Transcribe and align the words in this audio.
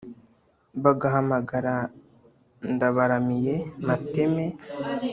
Bagahamagara 0.83 1.75
Ndabaramiye 2.73 3.55
mateme 3.87 4.45